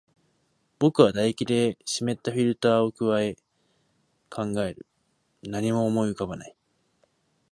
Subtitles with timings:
[0.79, 3.35] 僕は唾液で湿ったフィルターを咥え、
[4.31, 4.87] 考える。
[5.43, 6.55] 何も思い浮かばない。